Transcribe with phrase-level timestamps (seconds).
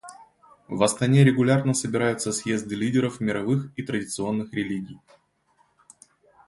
[0.67, 4.99] В Астане регулярно собираются съезды лидеров мировых и традиционных религий.